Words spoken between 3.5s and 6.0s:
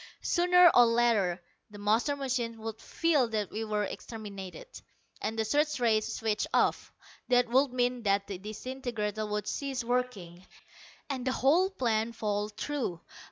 we were exterminated, and the search